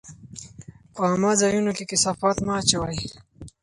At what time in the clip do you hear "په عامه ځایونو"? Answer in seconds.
0.93-1.71